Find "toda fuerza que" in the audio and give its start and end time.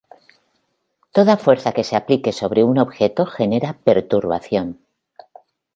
1.11-1.83